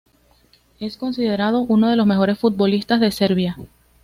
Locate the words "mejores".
2.07-2.39